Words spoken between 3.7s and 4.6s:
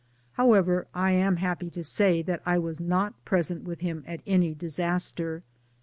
him at any